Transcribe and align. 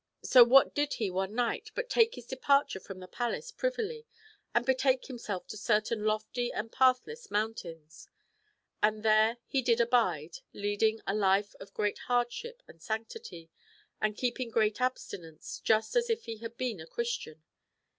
^ 0.23 0.27
So 0.27 0.43
what 0.43 0.73
did 0.73 0.93
he 0.93 1.11
one 1.11 1.35
night 1.35 1.69
but 1.75 1.87
take 1.87 2.15
his 2.15 2.25
departure 2.25 2.79
from 2.79 2.99
the 2.99 3.07
palace 3.07 3.51
privilv, 3.51 4.03
and 4.51 4.65
betake 4.65 5.05
himself 5.05 5.45
to 5.49 5.57
certain 5.57 6.05
lofty 6.05 6.51
and 6.51 6.71
pathless 6.71 7.29
mountains. 7.29 8.07
And 8.81 9.03
there 9.03 9.37
he 9.45 9.61
did 9.61 9.79
abide, 9.79 10.39
leading 10.53 11.01
a 11.05 11.13
life 11.13 11.53
of 11.59 11.75
great 11.75 11.99
hardship 12.07 12.63
ami 12.67 12.79
sanctity, 12.79 13.51
and 14.01 14.17
keeping 14.17 14.49
great 14.49 14.81
abstinence, 14.81 15.59
just 15.59 15.95
as 15.95 16.09
if 16.09 16.23
he 16.25 16.37
had 16.37 16.57
been 16.57 16.79
a 16.81 16.87
Christian. 16.87 17.43